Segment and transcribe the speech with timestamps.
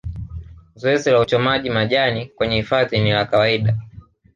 [0.75, 3.77] Zoezi la uchomaji majani kwenye hifadhi ni la kawaida